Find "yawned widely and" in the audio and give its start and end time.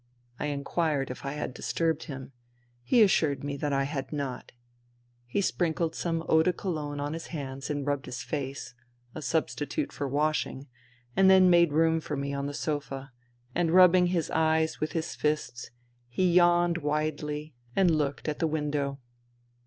16.33-17.91